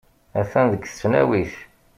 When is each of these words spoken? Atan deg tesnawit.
Atan 0.39 0.65
deg 0.71 0.83
tesnawit. 0.85 1.53